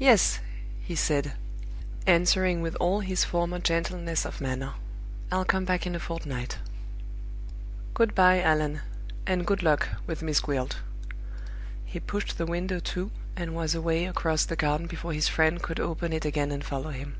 "Yes," 0.00 0.40
he 0.80 0.96
said, 0.96 1.34
answering 2.04 2.62
with 2.62 2.74
all 2.80 2.98
his 2.98 3.22
former 3.22 3.60
gentleness 3.60 4.24
of 4.26 4.40
manner; 4.40 4.72
"I'll 5.30 5.44
come 5.44 5.64
back 5.64 5.86
in 5.86 5.94
a 5.94 6.00
fortnight. 6.00 6.58
Good 7.94 8.12
by, 8.12 8.42
Allan; 8.42 8.80
and 9.24 9.46
good 9.46 9.62
luck 9.62 9.88
with 10.04 10.20
Miss 10.20 10.40
Gwilt!" 10.40 10.78
He 11.84 12.00
pushed 12.00 12.38
the 12.38 12.46
window 12.46 12.80
to, 12.80 13.12
and 13.36 13.54
was 13.54 13.72
away 13.72 14.04
across 14.06 14.44
the 14.44 14.56
garden 14.56 14.88
before 14.88 15.12
his 15.12 15.28
friend 15.28 15.62
could 15.62 15.78
open 15.78 16.12
it 16.12 16.24
again 16.24 16.50
and 16.50 16.64
follow 16.64 16.90
him. 16.90 17.14